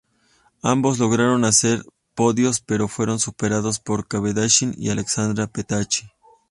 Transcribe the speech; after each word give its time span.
Ambos 0.63 0.97
lograron 0.97 1.45
hacer 1.45 1.83
podios, 2.15 2.59
pero 2.59 2.87
fueron 2.87 3.19
superados 3.19 3.79
por 3.79 4.07
Cavendish 4.07 4.73
y 4.75 4.89
Alessandro 4.89 5.47
Petacchi. 5.51 6.07